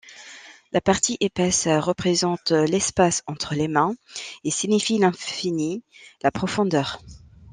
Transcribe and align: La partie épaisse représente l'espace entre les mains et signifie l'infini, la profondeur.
La 0.71 0.81
partie 0.81 1.15
épaisse 1.19 1.67
représente 1.67 2.49
l'espace 2.49 3.21
entre 3.27 3.53
les 3.53 3.67
mains 3.67 3.93
et 4.43 4.49
signifie 4.49 4.97
l'infini, 4.97 5.83
la 6.23 6.31
profondeur. 6.31 6.99